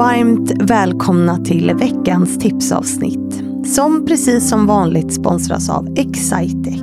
varmt 0.00 0.52
välkomna 0.60 1.36
till 1.36 1.74
veckans 1.74 2.38
tipsavsnitt. 2.38 3.42
Som 3.66 4.06
precis 4.06 4.48
som 4.48 4.66
vanligt 4.66 5.12
sponsras 5.12 5.70
av 5.70 5.88
Excitec. 5.96 6.82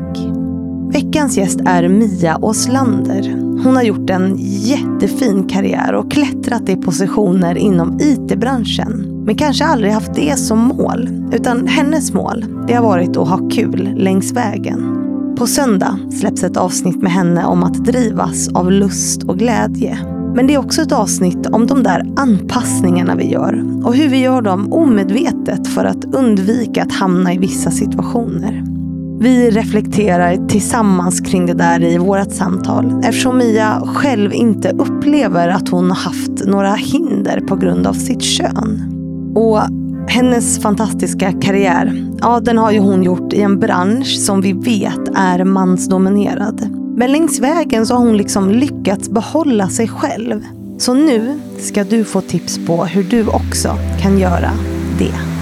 Veckans 0.92 1.38
gäst 1.38 1.60
är 1.66 1.88
Mia 1.88 2.38
Åslander. 2.38 3.32
Hon 3.64 3.76
har 3.76 3.84
gjort 3.84 4.10
en 4.10 4.36
jättefin 4.40 5.48
karriär 5.48 5.94
och 5.94 6.12
klättrat 6.12 6.70
i 6.70 6.76
positioner 6.76 7.56
inom 7.56 8.00
IT-branschen. 8.02 9.24
Men 9.26 9.36
kanske 9.36 9.66
aldrig 9.66 9.92
haft 9.92 10.14
det 10.14 10.40
som 10.40 10.60
mål. 10.60 11.10
Utan 11.32 11.68
hennes 11.68 12.14
mål, 12.14 12.46
det 12.68 12.74
har 12.74 12.84
varit 12.84 13.18
att 13.18 13.30
ha 13.30 13.50
kul 13.50 13.94
längs 13.96 14.34
vägen. 14.34 14.98
På 15.38 15.48
söndag 15.48 16.00
släpps 16.20 16.44
ett 16.44 16.58
avsnitt 16.58 17.02
med 17.02 17.12
henne 17.12 17.46
om 17.46 17.64
att 17.64 17.86
drivas 17.86 18.48
av 18.48 18.72
lust 18.72 19.24
och 19.24 19.38
glädje. 19.38 20.17
Men 20.38 20.48
det 20.48 20.54
är 20.54 20.58
också 20.58 20.82
ett 20.82 20.92
avsnitt 20.92 21.48
om 21.48 21.68
de 21.68 21.84
där 21.84 22.06
anpassningarna 22.16 23.16
vi 23.16 23.32
gör 23.32 23.84
och 23.86 23.96
hur 23.96 24.10
vi 24.10 24.18
gör 24.18 24.42
dem 24.42 24.74
omedvetet 24.74 25.68
för 25.68 25.86
att 25.86 26.06
undvika 26.06 26.84
att 26.84 26.92
hamna 26.92 27.34
i 27.34 27.38
vissa 27.38 27.72
situationer. 27.72 28.64
Vi 29.20 29.50
reflekterar 29.50 30.48
tillsammans 30.48 31.20
kring 31.20 31.46
det 31.46 31.54
där 31.54 31.84
i 31.84 31.98
vårt 31.98 32.32
samtal 32.32 33.02
eftersom 33.04 33.38
Mia 33.38 33.82
själv 33.86 34.34
inte 34.34 34.70
upplever 34.70 35.50
att 35.50 35.70
hon 35.70 35.90
har 35.92 35.98
haft 35.98 36.46
några 36.46 36.74
hinder 36.74 37.40
på 37.40 37.56
grund 37.56 37.88
av 37.88 37.94
sitt 37.94 38.22
kön. 38.22 38.94
Och 39.36 39.60
hennes 40.08 40.60
fantastiska 40.60 41.32
karriär, 41.32 42.08
ja 42.22 42.40
den 42.40 42.58
har 42.58 42.72
ju 42.72 42.80
hon 42.80 43.04
gjort 43.04 43.34
i 43.34 43.42
en 43.42 43.60
bransch 43.60 44.20
som 44.20 44.42
vi 44.42 44.54
vet 44.54 45.10
är 45.16 45.44
mansdominerad. 45.44 46.77
Men 47.00 47.12
längs 47.12 47.40
vägen 47.40 47.86
så 47.86 47.94
har 47.94 48.06
hon 48.06 48.18
liksom 48.18 48.50
lyckats 48.50 49.10
behålla 49.10 49.70
sig 49.70 49.88
själv. 49.88 50.46
Så 50.78 50.94
nu 50.94 51.40
ska 51.60 51.84
du 51.84 52.04
få 52.04 52.22
tips 52.22 52.60
på 52.68 52.86
hur 52.86 53.04
du 53.04 53.28
också 53.28 53.78
kan 54.02 54.20
göra 54.20 54.52
det. 55.00 55.37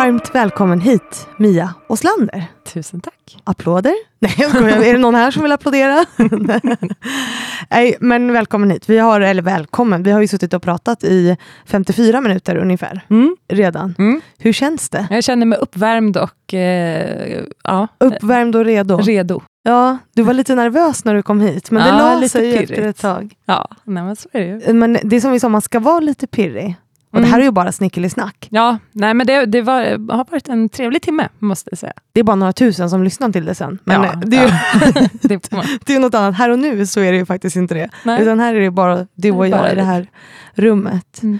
Varmt 0.00 0.34
välkommen 0.34 0.80
hit, 0.80 1.28
Mia 1.36 1.74
Åslander. 1.88 2.44
Tusen 2.72 3.00
tack. 3.00 3.38
Applåder? 3.44 3.94
Nej. 4.18 4.34
Är 4.88 4.92
det 4.92 4.98
någon 4.98 5.14
här 5.14 5.30
som 5.30 5.42
vill 5.42 5.52
applådera? 5.52 6.04
Nej, 7.70 7.96
men 8.00 8.32
välkommen 8.32 8.70
hit. 8.70 8.88
Vi 8.88 8.98
har, 8.98 9.20
eller 9.20 9.42
välkommen, 9.42 10.02
vi 10.02 10.10
har 10.10 10.20
ju 10.20 10.26
suttit 10.28 10.54
och 10.54 10.62
pratat 10.62 11.04
i 11.04 11.36
54 11.66 12.20
minuter 12.20 12.56
ungefär 12.56 13.00
Mm. 13.10 13.36
redan. 13.48 13.94
Mm. 13.98 14.20
Hur 14.38 14.52
känns 14.52 14.88
det? 14.88 15.06
Jag 15.10 15.24
känner 15.24 15.46
mig 15.46 15.58
uppvärmd 15.58 16.16
och 16.16 16.54
eh, 16.54 17.44
ja, 17.64 17.88
Uppvärmd 17.98 18.56
och 18.56 18.64
redo? 18.64 18.96
redo. 18.96 19.42
Ja, 19.62 19.98
du 20.14 20.22
var 20.22 20.32
lite 20.34 20.54
nervös 20.54 21.04
när 21.04 21.14
du 21.14 21.22
kom 21.22 21.40
hit, 21.40 21.70
men 21.70 21.82
det 21.82 21.88
Ja, 21.88 21.96
la 21.98 22.14
lite 22.14 22.28
sig 22.28 22.52
pirrigt. 22.52 22.70
efter 22.70 22.88
ett 22.88 23.00
tag. 23.00 23.34
Ja, 23.44 23.68
nej, 23.84 24.02
men 24.04 24.16
så 24.16 24.28
är 24.32 24.40
det 24.40 24.46
ju. 24.66 24.72
Men 24.72 24.98
det 25.04 25.16
är 25.16 25.20
som 25.20 25.32
vi 25.32 25.40
sa, 25.40 25.48
man 25.48 25.62
ska 25.62 25.80
vara 25.80 26.00
lite 26.00 26.26
pirrig. 26.26 26.76
Och 27.10 27.18
Mm. 27.18 27.28
det 27.28 27.32
här 27.34 27.40
är 27.40 27.44
ju 27.44 27.50
bara 27.50 27.72
snickeli-snack. 27.72 28.48
Ja, 28.50 28.78
nej, 28.92 29.14
men 29.14 29.26
det, 29.26 29.46
det 29.46 29.62
var, 29.62 29.82
har 30.12 30.24
varit 30.30 30.48
en 30.48 30.68
trevlig 30.68 31.02
timme, 31.02 31.28
måste 31.38 31.68
jag 31.72 31.78
säga. 31.78 31.92
Det 32.12 32.20
är 32.20 32.24
bara 32.24 32.36
några 32.36 32.52
tusen 32.52 32.90
som 32.90 33.04
lyssnar 33.04 33.30
till 33.32 33.44
det 33.44 33.54
sen. 33.54 33.78
Men 33.84 34.02
Ja, 34.02 34.12
det 34.26 34.36
är 34.36 34.42
ju 34.42 34.48
ja. 34.48 35.08
det 35.22 35.50
det 35.86 35.94
är 35.94 36.00
något 36.00 36.14
annat. 36.14 36.34
Här 36.34 36.50
och 36.50 36.58
nu 36.58 36.86
så 36.86 37.00
är 37.00 37.12
det 37.12 37.18
ju 37.18 37.26
faktiskt 37.26 37.56
inte 37.56 37.74
det. 37.74 37.90
Nej. 38.04 38.22
Utan 38.22 38.40
här 38.40 38.54
är 38.54 38.60
det 38.60 38.70
bara 38.70 39.06
du 39.14 39.30
och 39.30 39.48
jag 39.48 39.72
i 39.72 39.74
det 39.74 39.82
här 39.82 40.06
rummet. 40.54 41.22
Mm. 41.22 41.38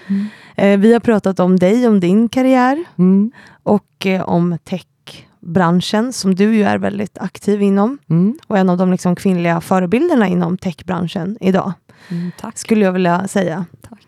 Eh, 0.57 0.79
vi 0.79 0.93
har 0.93 1.01
pratat 1.01 1.41
om 1.41 1.59
dig, 1.59 1.89
om 1.89 2.01
din 2.01 2.29
karriär 2.29 2.85
Mm. 2.99 3.33
och 3.63 4.07
eh, 4.07 4.23
om 4.23 4.59
techbranschen 4.65 6.13
som 6.13 6.35
du 6.35 6.55
ju 6.55 6.63
är 6.65 6.79
väldigt 6.79 7.19
aktiv 7.19 7.63
inom. 7.63 7.99
Mm. 8.11 8.39
Och 8.47 8.59
en 8.59 8.71
av 8.71 8.77
de 8.77 8.91
liksom 8.93 9.17
kvinnliga 9.17 9.61
förebilderna 9.61 10.29
inom 10.29 10.59
techbranschen 10.59 11.39
idag, 11.41 11.73
Mm, 12.09 12.31
tack. 12.41 12.59
skulle 12.59 12.85
jag 12.85 12.93
vilja 12.93 13.29
säga. 13.29 13.65
tack. 13.89 14.00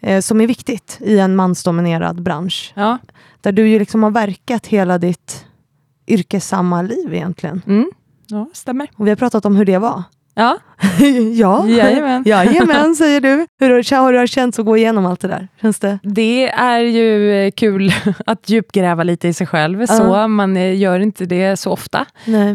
Eh, 0.00 0.20
som 0.20 0.40
är 0.40 0.46
viktigt 0.46 0.98
i 1.00 1.18
en 1.18 1.36
mansdominerad 1.36 2.22
bransch. 2.22 2.72
Ja. 2.76 2.98
Där 3.40 3.52
du 3.52 3.68
ju 3.68 3.78
liksom 3.78 4.02
har 4.02 4.10
verkat 4.10 4.66
hela 4.66 4.98
ditt 4.98 5.46
yrkessamma 6.06 6.82
liv 6.82 7.14
egentligen. 7.14 7.62
Mm. 7.66 7.90
ja, 8.26 8.48
stämmer. 8.52 8.90
Och 8.96 9.06
vi 9.06 9.10
har 9.10 9.16
pratat 9.16 9.44
om 9.44 9.56
hur 9.56 9.64
det 9.64 9.78
var. 9.78 10.02
Ja, 10.34 10.58
ja, 11.34 11.68
Jajamän. 11.68 12.22
Jajamän, 12.26 12.94
säger 12.96 13.20
du. 13.20 13.46
Hur 13.60 13.96
har, 13.96 14.12
det 14.12 14.26
känts 14.26 14.58
att 14.58 14.66
gå 14.66 14.76
igenom 14.76 15.06
allt 15.06 15.20
det 15.20 15.28
där? 15.28 15.48
Känns 15.60 15.78
det? 15.78 15.98
det 16.02 16.48
är 16.50 16.78
ju 16.80 17.32
eh, 17.46 17.50
kul 17.50 17.92
att 18.26 18.48
djupgräva 18.50 19.02
lite 19.02 19.28
i 19.28 19.32
sig 19.32 19.46
själv. 19.46 19.86
Så 19.86 20.28
Man 20.28 20.56
eh, 20.56 20.76
gör 20.78 21.00
inte 21.00 21.24
det 21.24 21.56
så 21.56 21.70
ofta. 21.72 22.06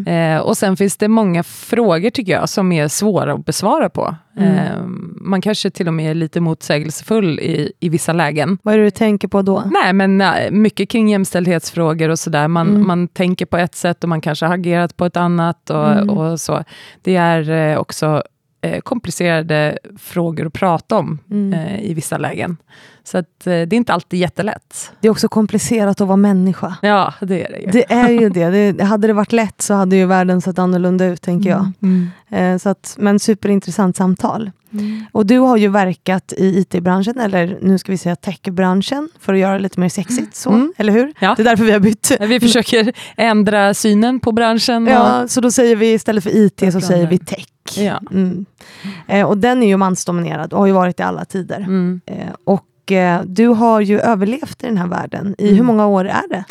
Eh, 0.07 0.37
och 0.41 0.57
sen 0.57 0.77
finns 0.77 0.97
det 0.97 1.07
många 1.07 1.43
frågor 1.43 2.09
tycker 2.09 2.31
jag 2.31 2.49
som 2.49 2.71
är 2.71 2.87
svåra 2.87 3.33
att 3.33 3.45
besvara 3.45 3.89
på. 3.89 4.15
Mm. 4.37 4.55
Eh, 4.55 4.83
man 5.21 5.41
kanske 5.41 5.69
till 5.69 5.87
och 5.87 5.93
med 5.93 6.11
är 6.11 6.15
lite 6.15 6.39
motsägelsefull 6.41 7.39
i, 7.39 7.71
i 7.79 7.89
vissa 7.89 8.13
lägen. 8.13 8.57
Vad 8.63 8.73
är 8.73 8.77
det 8.77 8.83
du 8.83 8.91
tänker 8.91 9.27
på 9.27 9.41
då? 9.41 9.63
Nej, 9.83 9.93
men 9.93 10.23
mycket 10.61 10.89
kring 10.89 11.09
jämställdhetsfrågor 11.09 12.09
och 12.09 12.19
sådär. 12.19 12.47
Man, 12.47 12.65
Mm. 12.69 12.87
man 12.87 13.07
tänker 13.07 13.45
på 13.45 13.57
ett 13.57 13.75
sätt 13.75 14.03
och 14.03 14.09
man 14.09 14.21
kanske 14.21 14.45
har 14.45 14.53
agerat 14.53 14.97
på 14.97 15.05
ett 15.05 15.17
annat. 15.17 15.69
Och, 15.69 15.91
Mm. 15.91 16.09
och 16.09 16.39
så. 16.39 16.63
Det 17.01 17.15
är 17.15 17.77
också 17.77 18.14
eh, 18.65 18.79
komplicerade 18.81 19.77
frågor 19.99 20.47
att 20.47 20.53
prata 20.53 20.97
om 20.97 21.19
Mm. 21.31 21.53
eh, 21.53 21.79
i 21.81 21.93
vissa 21.93 22.17
lägen. 22.17 22.57
Så 23.03 23.17
att, 23.17 23.47
eh, 23.47 23.51
det 23.51 23.51
är 23.51 23.73
inte 23.73 23.93
alltid 23.93 24.19
jättelätt. 24.19 24.91
Det 24.99 25.07
är 25.07 25.11
också 25.11 25.27
komplicerat 25.27 26.01
att 26.01 26.07
vara 26.07 26.17
människa. 26.17 26.75
Ja, 26.81 27.13
det 27.21 27.45
är 27.45 27.51
det 27.51 27.57
ju. 27.59 27.67
Det 27.71 27.91
är 27.93 28.09
ju 28.09 28.29
det. 28.29 28.71
det. 28.71 28.83
Hade 28.83 29.07
det 29.07 29.13
varit 29.13 29.31
lätt 29.31 29.61
så 29.61 29.73
hade 29.73 29.95
ju 29.95 30.05
världen 30.05 30.41
sett 30.41 30.59
annorlunda 30.59 31.05
ut, 31.05 31.21
tänker 31.21 31.49
jag. 31.49 31.71
Mm. 31.81 32.09
Eh, 32.29 32.57
så 32.57 32.69
att, 32.69 32.95
men 32.99 33.19
superintressant 33.19 33.97
samtal. 33.97 34.51
Mm. 34.79 35.05
Och 35.11 35.25
du 35.25 35.39
har 35.39 35.57
ju 35.57 35.67
verkat 35.67 36.33
i 36.37 36.59
IT-branschen, 36.59 37.19
eller 37.19 37.57
nu 37.61 37.77
ska 37.77 37.91
vi 37.91 37.97
säga 37.97 38.15
techbranschen, 38.15 39.09
för 39.19 39.33
att 39.33 39.39
göra 39.39 39.53
det 39.53 39.59
lite 39.59 39.79
mer 39.79 39.89
sexigt. 39.89 40.35
Så, 40.35 40.49
Mm. 40.49 40.73
Eller 40.77 40.93
hur? 40.93 41.13
Ja. 41.19 41.33
Det 41.37 41.41
är 41.41 41.43
därför 41.43 41.63
vi 41.63 41.71
har 41.71 41.79
bytt. 41.79 42.11
Vi 42.19 42.39
försöker 42.39 42.93
ändra 43.17 43.73
synen 43.73 44.19
på 44.19 44.31
branschen. 44.31 44.83
och- 44.87 44.93
Ja, 44.93 45.27
så 45.27 45.41
då 45.41 45.51
säger 45.51 45.75
vi 45.75 45.93
istället 45.93 46.23
för 46.23 46.35
IT 46.37 46.71
så 46.73 46.81
säger 46.81 47.07
vi 47.07 47.17
tech. 47.17 47.45
Ja. 47.77 48.01
Mm. 48.11 48.45
Eh, 49.07 49.25
och 49.27 49.37
den 49.37 49.63
är 49.63 49.67
ju 49.67 49.77
mansdominerad 49.77 50.53
och 50.53 50.59
har 50.59 50.67
ju 50.67 50.73
varit 50.73 50.99
i 50.99 51.03
alla 51.03 51.25
tider. 51.25 51.57
Mm. 51.57 52.01
Eh, 52.05 52.15
och 52.43 52.61
eh, 52.91 53.21
du 53.25 53.47
har 53.47 53.81
ju 53.81 53.99
överlevt 53.99 54.63
i 54.63 54.67
den 54.67 54.77
här 54.77 54.87
världen. 54.87 55.35
I 55.37 55.43
Mm. 55.43 55.55
hur 55.55 55.63
många 55.63 55.87
år 55.87 56.05
är 56.05 56.29
det? 56.29 56.43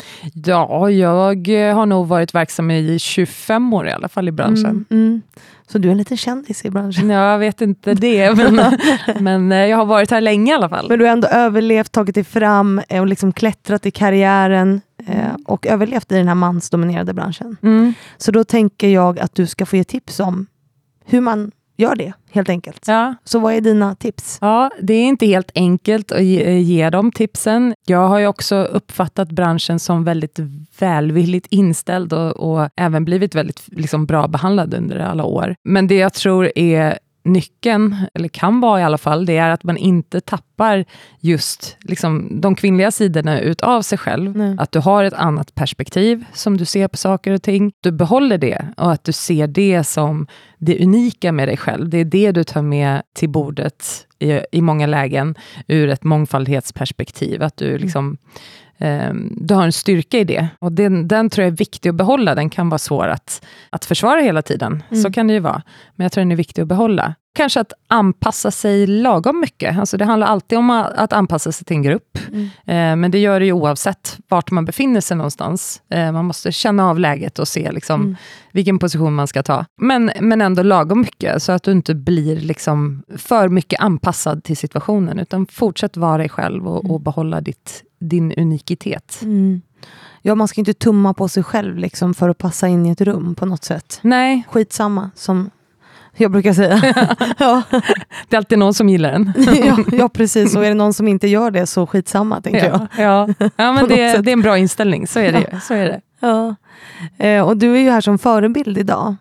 Ja, 0.45 0.89
jag 0.89 1.49
eh, 1.69 1.75
har 1.75 1.85
nog 1.85 2.07
varit 2.07 2.35
verksam 2.35 2.71
i 2.71 2.99
25 2.99 3.73
år 3.73 3.87
i 3.87 3.91
alla 3.91 4.07
fall 4.09 4.27
i 4.27 4.31
branschen. 4.31 4.85
Mm, 4.89 5.07
mm. 5.07 5.21
Så 5.67 5.77
du 5.77 5.87
är 5.87 5.91
en 5.91 5.97
liten 5.97 6.17
kändis 6.17 6.65
i 6.65 6.69
branschen. 6.69 7.09
Jag 7.09 7.39
vet 7.39 7.61
inte 7.61 7.93
det, 7.93 8.35
men, 8.37 8.77
men 9.19 9.51
eh, 9.51 9.57
jag 9.65 9.77
har 9.77 9.85
varit 9.85 10.11
här 10.11 10.21
länge 10.21 10.51
i 10.51 10.55
alla 10.55 10.69
fall. 10.69 10.85
Men 10.89 10.99
du 10.99 11.05
har 11.05 11.11
ändå 11.11 11.27
överlevt, 11.27 11.91
tagit 11.91 12.15
dig 12.15 12.23
fram 12.23 12.81
eh, 12.89 13.01
och 13.01 13.07
liksom 13.07 13.33
klättrat 13.33 13.85
i 13.85 13.91
karriären 13.91 14.81
Mm. 15.07 15.35
och 15.45 15.67
överlevt 15.67 16.11
i 16.11 16.15
den 16.15 16.27
här 16.27 16.35
mansdominerade 16.35 17.13
branschen. 17.13 17.57
Mm. 17.63 17.93
Så 18.17 18.31
då 18.31 18.43
tänker 18.43 18.87
jag 18.89 19.19
att 19.19 19.35
du 19.35 19.47
ska 19.47 19.65
få 19.65 19.75
ge 19.75 19.83
tips 19.83 20.19
om 20.19 20.45
hur 21.05 21.21
man 21.21 21.51
gör 21.77 21.95
det, 21.95 22.13
helt 22.31 22.49
enkelt. 22.49 22.87
Ja. 22.87 23.15
Så 23.23 23.39
vad 23.39 23.53
är 23.53 23.61
dina 23.61 23.95
tips? 23.95 24.37
ja, 24.41 24.71
det 24.81 24.93
är 24.93 25.03
inte 25.03 25.25
helt 25.25 25.51
enkelt 25.55 26.11
att 26.11 26.23
ge, 26.23 26.59
ge 26.59 26.89
dem 26.89 27.11
tipsen. 27.11 27.75
Jag 27.85 28.07
har 28.07 28.19
ju 28.19 28.27
också 28.27 28.55
uppfattat 28.55 29.31
branschen 29.31 29.79
som 29.79 30.03
väldigt 30.03 30.39
välvilligt 30.79 31.47
inställd 31.49 32.13
och, 32.13 32.31
och 32.31 32.69
även 32.75 33.05
blivit 33.05 33.35
väldigt 33.35 33.63
liksom, 33.67 34.05
bra 34.05 34.27
behandlad 34.27 34.73
under 34.73 34.99
alla 34.99 35.23
år. 35.23 35.55
Men 35.63 35.87
det 35.87 35.95
jag 35.95 36.13
tror 36.13 36.51
är 36.55 36.99
nyckeln, 37.25 37.95
eller 38.13 38.27
kan 38.27 38.59
vara 38.59 38.81
i 38.81 38.83
alla 38.83 38.97
fall, 38.97 39.25
det 39.25 39.37
är 39.37 39.49
att 39.49 39.63
man 39.63 39.77
inte 39.77 40.21
tappar 40.21 40.85
just 41.19 41.77
liksom, 41.81 42.41
de 42.41 42.55
kvinnliga 42.55 42.91
sidorna 42.91 43.39
utav 43.39 43.81
sig 43.81 43.97
själv. 43.97 44.37
Nej. 44.37 44.55
Att 44.59 44.71
du 44.71 44.79
har 44.79 45.03
ett 45.03 45.13
annat 45.13 45.55
perspektiv 45.55 46.25
som 46.33 46.57
du 46.57 46.65
ser 46.65 46.87
på 46.87 46.97
saker 46.97 47.31
och 47.31 47.41
ting. 47.41 47.71
Du 47.81 47.91
behåller 47.91 48.37
det 48.37 48.67
och 48.77 48.91
att 48.91 49.03
du 49.03 49.11
ser 49.11 49.47
det 49.47 49.83
som 49.83 50.27
det 50.57 50.83
unika 50.83 51.31
med 51.31 51.47
dig 51.47 51.57
själv. 51.57 51.89
Det 51.89 51.97
är 51.97 52.05
det 52.05 52.31
du 52.31 52.43
tar 52.43 52.61
med 52.61 53.01
till 53.13 53.29
bordet 53.29 54.07
i, 54.19 54.39
i 54.51 54.61
många 54.61 54.87
lägen 54.87 55.35
ur 55.67 55.89
ett 55.89 56.03
mångfaldighetsperspektiv. 56.03 57.43
Att 57.43 57.57
du 57.57 57.77
liksom 57.77 58.11
eh, 58.11 58.64
du 59.31 59.53
har 59.53 59.63
en 59.63 59.71
styrka 59.71 60.17
i 60.19 60.23
det. 60.23 60.47
Och 60.59 60.71
den, 60.71 61.07
den 61.07 61.29
tror 61.29 61.43
jag 61.43 61.51
är 61.53 61.57
viktig 61.57 61.89
att 61.89 61.95
behålla. 61.95 62.35
Den 62.35 62.49
kan 62.49 62.69
vara 62.69 62.79
svår 62.79 63.07
att, 63.07 63.45
att 63.69 63.85
försvara 63.85 64.21
hela 64.21 64.41
tiden. 64.41 64.83
Mm. 64.89 65.03
Så 65.03 65.11
kan 65.11 65.27
det 65.27 65.33
ju 65.33 65.39
vara. 65.39 65.61
Men 65.95 66.05
jag 66.05 66.11
tror 66.11 66.21
den 66.21 66.31
är 66.31 66.35
viktig 66.35 66.61
att 66.61 66.67
behålla. 66.67 67.15
Kanske 67.35 67.59
att 67.59 67.73
anpassa 67.87 68.51
sig 68.51 68.87
lagom 68.87 69.39
mycket. 69.39 69.79
Alltså 69.79 69.97
det 69.97 70.05
handlar 70.05 70.27
alltid 70.27 70.57
om 70.57 70.69
att 70.69 71.13
anpassa 71.13 71.51
sig 71.51 71.65
till 71.65 71.75
en 71.75 71.83
grupp. 71.83 72.17
Mm. 72.27 72.43
Eh, 72.43 72.95
men 72.95 73.11
det 73.11 73.19
gör 73.19 73.39
det 73.39 73.45
ju 73.45 73.51
oavsett 73.51 74.17
vart 74.27 74.51
man 74.51 74.65
befinner 74.65 75.01
sig 75.01 75.17
någonstans. 75.17 75.81
Eh, 75.89 76.11
man 76.11 76.25
måste 76.25 76.51
känna 76.51 76.89
av 76.89 76.99
läget 76.99 77.39
och 77.39 77.47
se 77.47 77.71
liksom, 77.71 78.01
mm. 78.01 78.15
vilken 78.51 78.79
position 78.79 79.13
man 79.13 79.27
ska 79.27 79.43
ta. 79.43 79.65
Men, 79.81 80.11
men 80.21 80.41
ändå 80.41 80.63
lagom 80.63 81.01
mycket, 81.01 81.43
så 81.43 81.51
att 81.51 81.63
du 81.63 81.71
inte 81.71 81.95
blir 81.95 82.35
liksom 82.35 83.03
för 83.17 83.49
mycket 83.49 83.79
anpassad 83.79 84.43
till 84.43 84.57
situationen. 84.57 85.19
Utan 85.19 85.45
fortsätt 85.45 85.97
vara 85.97 86.17
dig 86.17 86.29
själv 86.29 86.67
och, 86.67 86.77
och 86.77 86.89
mm. 86.89 87.03
behålla 87.03 87.41
ditt, 87.41 87.83
din 88.05 88.33
unikitet. 88.37 89.19
Mm. 89.21 89.61
Ja, 90.21 90.35
man 90.35 90.47
ska 90.47 90.61
inte 90.61 90.73
tumma 90.73 91.13
på 91.13 91.27
sig 91.27 91.43
själv 91.43 91.77
liksom, 91.77 92.13
för 92.13 92.29
att 92.29 92.37
passa 92.37 92.67
in 92.67 92.85
i 92.85 92.89
ett 92.89 93.01
rum 93.01 93.35
på 93.35 93.45
något 93.45 93.63
sätt. 93.63 93.99
Nej. 94.01 94.43
Skitsamma, 94.49 95.11
som 95.15 95.49
jag 96.17 96.31
brukar 96.31 96.53
säga. 96.53 96.81
ja. 97.37 97.61
Det 98.29 98.35
är 98.35 98.37
alltid 98.37 98.59
någon 98.59 98.73
som 98.73 98.89
gillar 98.89 99.11
den. 99.11 99.33
ja, 99.65 99.77
ja, 99.91 100.09
precis. 100.09 100.55
Och 100.55 100.65
är 100.65 100.69
det 100.69 100.75
någon 100.75 100.93
som 100.93 101.07
inte 101.07 101.27
gör 101.27 101.51
det 101.51 101.67
så 101.67 101.87
skitsamma, 101.87 102.41
tänker 102.41 102.69
ja, 102.69 102.87
jag. 102.97 103.05
Ja, 103.05 103.49
ja 103.55 103.71
men 103.71 103.87
det, 103.87 104.21
det, 104.21 104.31
är 104.31 104.33
en 104.33 104.41
bra 104.41 104.57
inställning. 104.57 105.07
Så 105.07 105.19
är 105.19 105.31
det. 105.31 105.59
Så 105.63 105.73
är 105.73 105.85
det. 105.85 106.01
Ja. 106.19 106.55
Eh, 107.17 107.47
och 107.47 107.57
du 107.57 107.75
är 107.75 107.79
ju 107.79 107.89
här 107.89 108.01
som 108.01 108.17
förebild 108.17 108.77
idag. 108.77 109.15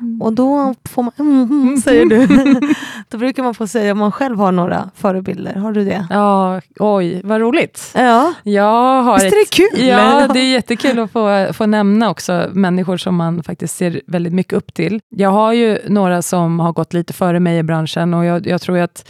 Mm. 0.00 0.22
Och 0.22 0.32
då 0.32 0.74
får 0.84 1.02
man, 1.02 1.12
mm, 1.18 1.42
mm. 1.42 1.76
säger 1.76 2.06
du. 2.06 2.26
då 3.10 3.18
brukar 3.18 3.42
man 3.42 3.54
få 3.54 3.66
säga 3.66 3.92
om 3.92 3.98
man 3.98 4.12
själv 4.12 4.38
har 4.38 4.52
några 4.52 4.90
förebilder. 4.94 5.54
Har 5.54 5.72
du 5.72 5.84
det? 5.84 6.06
Ja, 6.10 6.60
oj, 6.78 7.20
vad 7.24 7.40
roligt. 7.40 7.92
Ja. 7.94 8.34
Jag 8.42 9.02
har 9.02 9.14
Visst 9.14 9.26
är 9.26 9.40
det 9.40 9.50
kul? 9.50 9.88
Ja, 9.88 10.28
det 10.32 10.40
är 10.40 10.52
jättekul 10.52 10.98
att 10.98 11.10
få, 11.10 11.48
få 11.52 11.66
nämna 11.66 12.10
också 12.10 12.48
människor 12.52 12.96
som 12.96 13.16
man 13.16 13.42
faktiskt 13.42 13.76
ser 13.76 14.00
väldigt 14.06 14.32
mycket 14.32 14.52
upp 14.52 14.74
till. 14.74 15.00
Jag 15.08 15.30
har 15.30 15.52
ju 15.52 15.78
några 15.88 16.22
som 16.22 16.60
har 16.60 16.72
gått 16.72 16.92
lite 16.92 17.12
före 17.12 17.40
mig 17.40 17.58
i 17.58 17.62
branschen 17.62 18.14
och 18.14 18.24
jag, 18.24 18.46
jag 18.46 18.60
tror 18.60 18.78
att 18.78 19.08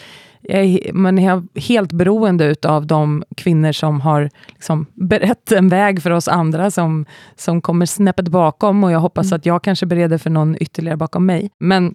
man 0.92 1.18
är 1.18 1.60
helt 1.60 1.92
beroende 1.92 2.54
av 2.62 2.86
de 2.86 3.24
kvinnor 3.36 3.72
som 3.72 4.00
har 4.00 4.30
liksom 4.48 4.86
berett 4.94 5.52
en 5.52 5.68
väg 5.68 6.02
för 6.02 6.10
oss 6.10 6.28
andra, 6.28 6.70
som, 6.70 7.06
som 7.36 7.60
kommer 7.60 7.86
snäppet 7.86 8.28
bakom, 8.28 8.84
och 8.84 8.92
jag 8.92 9.00
hoppas 9.00 9.26
mm. 9.26 9.36
att 9.36 9.46
jag 9.46 9.62
kanske 9.62 9.86
bereder 9.86 10.18
för 10.18 10.30
någon 10.30 10.56
ytterligare 10.60 10.96
bakom 10.96 11.26
mig. 11.26 11.50
Men 11.58 11.94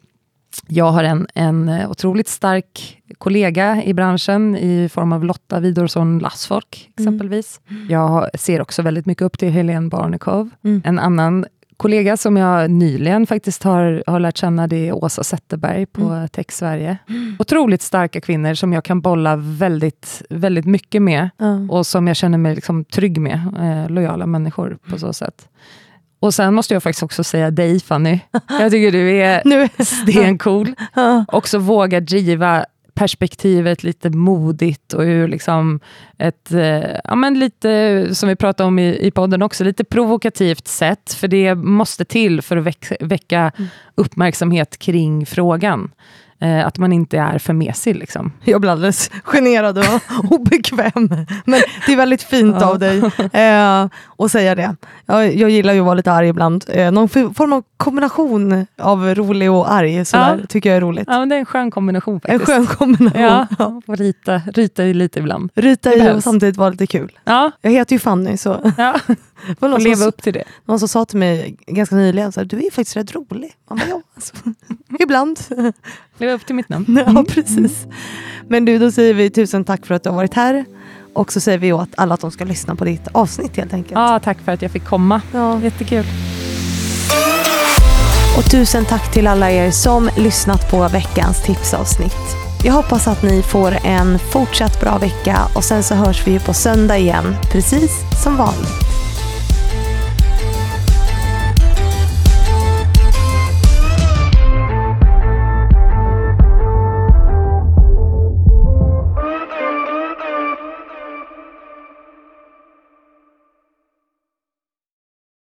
jag 0.68 0.92
har 0.92 1.04
en, 1.04 1.28
en 1.34 1.69
otroligt 1.90 2.28
stark 2.28 3.02
kollega 3.18 3.84
i 3.84 3.94
branschen 3.94 4.57
i 4.57 4.90
form 4.90 5.13
av 5.13 5.24
Lotta 5.24 5.60
Widorsson 5.60 6.19
Lassfolk, 6.19 6.92
mm. 6.98 7.07
exempelvis. 7.07 7.62
Mm. 7.69 7.88
Jag 7.90 8.40
ser 8.40 8.62
också 8.62 8.81
väldigt 8.81 9.06
mycket 9.06 9.22
upp 9.22 9.38
till 9.38 9.50
Helene 9.50 9.90
Barnekow. 9.90 10.50
Mm. 10.63 10.81
En 10.86 11.00
annan 11.00 11.46
kollega 11.78 12.18
som 12.18 12.38
jag 12.38 12.72
nyligen 12.72 13.28
faktiskt 13.28 13.63
har, 13.63 14.04
har 14.07 14.19
lärt 14.19 14.38
känna, 14.38 14.68
det 14.68 14.88
är 14.88 14.94
Åsa 15.04 15.24
Zetterberg 15.24 15.86
på 15.86 16.02
mm. 16.02 16.28
Tech 16.28 16.52
Sverige. 16.52 16.98
Mm. 17.10 17.36
Otroligt 17.40 17.81
starka 17.81 18.22
kvinnor 18.22 18.54
som 18.54 18.74
jag 18.74 18.84
kan 18.84 19.02
bolla 19.02 19.36
väldigt, 19.36 20.22
väldigt 20.30 20.66
mycket 20.66 21.02
med 21.02 21.30
mm. 21.40 21.72
och 21.72 21.88
som 21.88 22.07
jag 22.07 22.16
känner 22.16 22.38
mig 22.38 22.56
liksom 22.56 22.86
trygg 22.86 23.22
med. 23.22 23.40
Eh, 23.60 23.90
lojala 23.90 24.25
människor 24.25 24.78
på 24.90 24.98
så 24.98 25.13
sätt. 25.13 25.50
Och 26.25 26.33
sen 26.33 26.54
måste 26.54 26.74
jag 26.74 26.83
faktiskt 26.83 27.04
också 27.04 27.24
säga 27.24 27.51
dig 27.51 27.80
Fanny. 27.80 28.19
Jag 28.50 28.72
tycker 28.72 28.92
du 28.92 29.18
är 29.18 29.83
stencool. 29.83 30.75
Också 31.27 31.57
våga 31.57 32.00
driva 32.00 32.66
perspektivet 32.94 33.83
lite 33.83 34.10
modigt 34.10 34.94
och 34.94 35.01
ur 35.01 35.27
liksom 35.27 35.80
ett, 36.18 36.51
eh, 36.51 37.00
ja 37.04 37.16
men 37.16 37.39
lite, 37.39 38.10
som 38.16 38.30
vi 38.30 38.36
pratade 38.36 38.68
om 38.68 38.80
i, 38.80 39.07
i 39.07 39.12
podden 39.12 39.42
också, 39.42 39.63
lite 39.63 39.83
provokativt 39.83 40.68
sätt, 40.68 41.13
för 41.13 41.27
det 41.27 41.56
måste 41.56 42.06
till 42.06 42.42
för 42.42 42.57
att 42.57 42.63
väck, 42.63 42.92
väcka 43.00 43.51
mm. 43.57 43.69
uppmärksamhet 43.95 44.78
kring 44.78 45.25
frågan. 45.25 45.92
Eh, 46.40 46.68
att 46.68 46.78
man 46.78 46.94
inte 46.94 47.18
är 47.18 47.40
för 47.40 47.54
mesig. 47.54 47.96
Liksom. 47.96 48.32
Jag 48.44 48.62
blir 48.62 48.72
alldeles 48.72 49.12
generad 49.24 49.78
och 49.78 50.02
obekväm. 50.32 51.10
Men 51.46 51.62
det 51.86 51.94
är 51.94 51.98
väldigt 51.98 52.24
fint 52.24 52.62
av 52.62 52.80
dig 52.80 52.98
eh, 53.34 53.88
att 54.18 54.32
säga 54.32 54.56
det. 54.56 54.76
Jag, 55.06 55.36
jag, 55.36 55.50
gillar 55.50 55.74
ju 55.74 55.80
att 55.80 55.86
vara 55.86 55.96
lite 55.96 56.12
arg 56.12 56.28
ibland. 56.28 56.66
Eh, 56.68 56.92
någon 56.92 57.10
form 57.10 57.54
av 57.54 57.64
kombination 57.78 58.68
av 58.78 59.16
rolig 59.16 59.52
och 59.52 59.72
arg 59.72 60.06
sådär, 60.06 60.38
ja. 60.42 60.48
tycker 60.48 60.70
jag 60.70 60.78
är 60.78 60.82
roligt. 60.82 61.08
Ja, 61.08 61.26
det 61.26 61.36
är 61.36 61.40
en 61.40 61.46
skön 61.46 61.72
kombination 61.72 62.20
faktiskt. 62.20 62.50
En 62.50 62.66
skön 62.66 62.66
kombination. 62.78 63.22
Ja, 63.22 63.48
ja. 63.60 63.81
Rita, 63.88 64.42
rita 64.54 64.84
lite 64.84 65.20
ibland. 65.20 65.50
Rita 65.56 65.94
i 65.94 66.12
och 66.12 66.24
samtidigt 66.24 66.58
vara 66.58 66.70
lite 66.70 66.88
kul. 66.88 67.12
Ja. 67.24 67.52
Jag 67.62 67.72
heter 67.72 67.96
ju 67.96 68.00
Fanny 68.00 68.38
så. 68.38 68.72
Ja. 68.78 68.96
och 69.60 69.80
leva 69.80 70.06
upp 70.06 70.22
till 70.22 70.34
det. 70.34 70.44
Någon 70.66 70.80
som 70.80 70.88
sa 70.88 71.06
till 71.06 71.18
mig 71.18 71.56
ganska 71.68 71.96
nyligen, 71.96 72.32
så 72.32 72.40
här, 72.40 72.46
du 72.46 72.58
är 72.66 72.72
faktiskt 72.72 72.98
rätt 72.98 73.16
rolig. 73.16 73.54
Man 73.70 73.78
bara, 73.78 73.90
ja, 73.90 74.02
alltså. 74.16 74.36
ibland. 75.00 75.40
Leva 76.18 76.34
upp 76.34 76.46
till 76.46 76.56
mitt 76.56 76.70
namn. 76.70 76.86
Ja, 77.06 77.10
mm. 77.10 77.26
precis. 77.26 77.86
Men 78.48 78.66
du, 78.66 78.80
då 78.80 78.92
säger 78.92 79.14
vi 79.14 79.30
tusen 79.30 79.66
tack 79.66 79.86
för 79.86 79.96
att 79.96 80.04
du 80.04 80.10
har 80.10 80.16
varit 80.16 80.34
här. 80.34 80.66
Och 81.14 81.34
så 81.34 81.40
säger 81.40 81.58
vi 81.58 81.74
åt 81.74 81.90
alla 81.98 82.14
att 82.14 82.22
de 82.22 82.32
ska 82.32 82.46
lyssna 82.46 82.76
på 82.76 82.86
ditt 82.86 83.08
avsnitt 83.12 83.58
helt 83.58 83.74
enkelt. 83.74 83.92
Ja, 83.96 84.20
tack 84.20 84.38
för 84.42 84.52
att 84.52 84.62
jag 84.62 84.72
fick 84.72 84.86
komma. 84.86 85.22
Ja. 85.34 85.62
Jättekul. 85.62 86.06
Och 88.38 88.52
tusen 88.52 88.86
tack 88.86 89.14
till 89.14 89.28
alla 89.28 89.52
er 89.52 89.72
som 89.72 90.10
lyssnat 90.18 90.72
på 90.72 90.88
veckans 90.88 91.44
tipsavsnitt. 91.46 92.46
Jag 92.64 92.74
hoppas 92.74 93.08
att 93.08 93.24
ni 93.24 93.42
får 93.42 93.72
en 93.84 94.20
fortsatt 94.20 94.81
bra 94.81 94.98
vecka 94.98 95.38
och 95.56 95.64
sen 95.64 95.84
så 95.84 95.96
hörs 95.96 96.28
vi 96.28 96.40
på 96.40 96.54
söndag 96.54 96.98
igen, 96.98 97.36
precis 97.52 97.92
som 98.24 98.38
vanligt. 98.38 98.85